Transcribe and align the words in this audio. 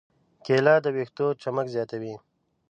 کېله 0.45 0.75
د 0.83 0.87
ویښتو 0.95 1.27
چمک 1.41 1.67
زیاتوي. 1.75 2.15